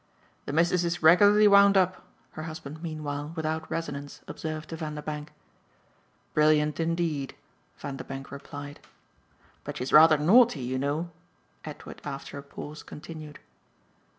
"The 0.47 0.51
Missus 0.53 0.83
is 0.83 1.03
regularly 1.03 1.47
wound 1.47 1.77
up," 1.77 2.07
her 2.31 2.41
husband 2.49 2.81
meanwhile, 2.81 3.33
without 3.35 3.69
resonance, 3.69 4.21
observed 4.27 4.69
to 4.69 4.75
Vanderbank. 4.75 5.31
"Brilliant 6.33 6.79
indeed!" 6.79 7.35
Vanderbank 7.77 8.31
replied. 8.31 8.79
"But 9.63 9.77
she's 9.77 9.93
rather 9.93 10.17
naughty, 10.17 10.61
you 10.61 10.79
know," 10.79 11.11
Edward 11.65 12.01
after 12.03 12.39
a 12.39 12.41
pause 12.41 12.81
continued. 12.81 13.37